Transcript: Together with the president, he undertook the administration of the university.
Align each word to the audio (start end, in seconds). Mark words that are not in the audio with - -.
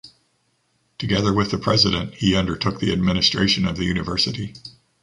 Together 0.97 1.31
with 1.31 1.51
the 1.51 1.59
president, 1.59 2.15
he 2.15 2.35
undertook 2.35 2.79
the 2.79 2.91
administration 2.91 3.67
of 3.67 3.77
the 3.77 3.85
university. 3.85 4.55